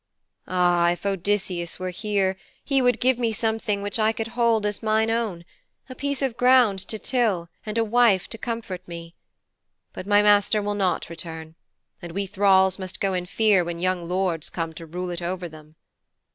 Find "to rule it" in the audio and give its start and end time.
14.73-15.21